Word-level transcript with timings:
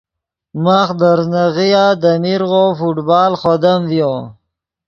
ماخ 0.63 0.89
دے 0.99 1.09
ریزناغیا 1.17 1.85
دے 2.01 2.11
میرغو 2.23 2.63
فٹبال 2.79 3.31
خودم 3.41 3.79
ڤیو 3.89 4.13